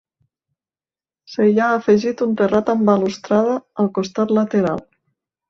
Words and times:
S'hi 1.33 1.45
ha 1.65 1.67
afegit 1.73 2.23
un 2.27 2.33
terrat 2.41 2.73
amb 2.75 2.89
balustrada 2.91 3.59
al 3.85 3.93
cos 4.01 4.13
lateral. 4.41 4.85